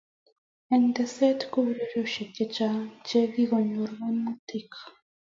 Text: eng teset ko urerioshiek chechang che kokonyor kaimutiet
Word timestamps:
eng 0.73 0.87
teset 0.95 1.39
ko 1.51 1.57
urerioshiek 1.69 2.29
chechang 2.35 2.81
che 3.07 3.19
kokonyor 3.33 3.91
kaimutiet 3.99 4.73